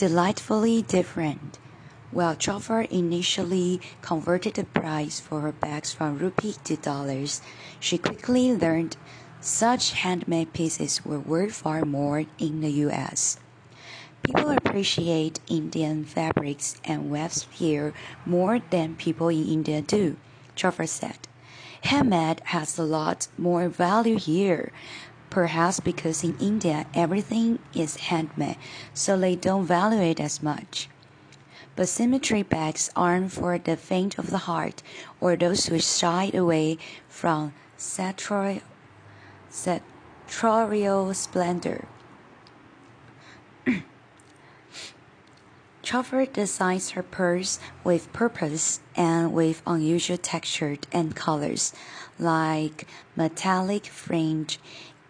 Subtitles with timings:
[0.00, 1.58] delightfully different.
[2.10, 7.42] While Joffre initially converted the price for her bags from rupee to dollars,
[7.78, 8.96] she quickly learned
[9.42, 13.36] such handmade pieces were worth far more in the US.
[14.22, 17.92] People appreciate Indian fabrics and webs here
[18.24, 20.16] more than people in India do,
[20.56, 21.28] Joffre said.
[21.84, 24.72] Handmade has a lot more value here,
[25.30, 28.58] perhaps because in India everything is handmade,
[28.92, 30.88] so they don't value it as much.
[31.76, 34.82] But symmetry bags aren't for the faint of the heart
[35.20, 38.60] or those who shy away from sartorial,
[41.14, 41.86] splendor.
[45.82, 51.72] Joffre designs her purse with purpose and with unusual texture and colors,
[52.18, 54.58] like metallic fringe,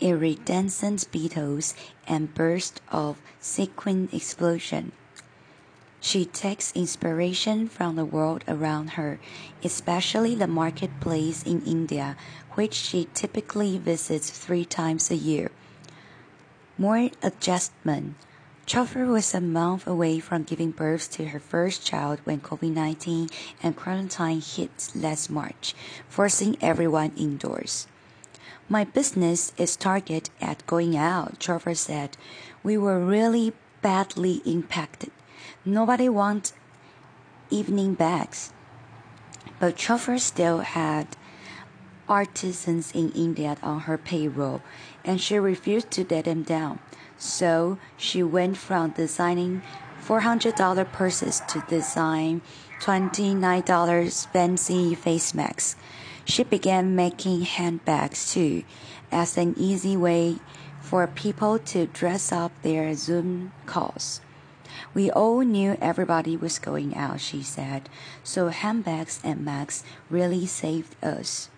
[0.00, 1.74] iridescent beetles,
[2.06, 4.92] and bursts of sequin explosion.
[6.00, 9.18] She takes inspiration from the world around her,
[9.64, 12.16] especially the marketplace in India,
[12.54, 15.50] which she typically visits three times a year.
[16.78, 18.14] More adjustment.
[18.66, 23.28] Joffre was a month away from giving birth to her first child when COVID 19
[23.62, 25.74] and quarantine hit last March,
[26.08, 27.86] forcing everyone indoors.
[28.68, 32.16] My business is targeted at going out, Joffre said.
[32.64, 35.12] We were really badly impacted.
[35.64, 36.52] Nobody wants
[37.48, 38.52] evening bags.
[39.60, 41.16] But Joffre still had
[42.08, 44.62] artisans in India on her payroll,
[45.04, 46.80] and she refused to let them down.
[47.16, 49.62] So she went from designing
[50.04, 52.42] $400 purses to design
[52.80, 55.76] $29 fancy face masks.
[56.26, 58.64] She began making handbags too,
[59.12, 60.38] as an easy way
[60.80, 64.20] for people to dress up their Zoom calls.
[64.92, 67.88] We all knew everybody was going out, she said,
[68.24, 71.48] so handbags and mags really saved us.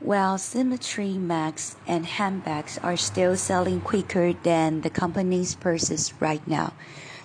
[0.00, 6.72] While Symmetry mags and handbags are still selling quicker than the company's purses right now.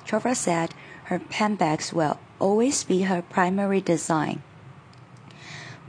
[0.05, 0.73] Joffre said
[1.05, 4.43] her handbags will always be her primary design.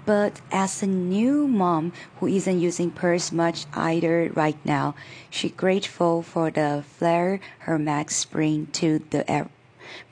[0.04, 4.94] But as a new mom who isn't using purse much either right now,
[5.30, 9.48] she's grateful for the flair her mags bring to the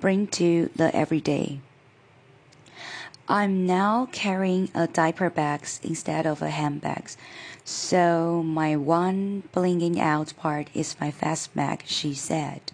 [0.00, 1.60] bring to the everyday.
[3.28, 7.10] I'm now carrying a diaper bag instead of a handbag,
[7.64, 12.72] so my one blinging out part is my fast bag, she said.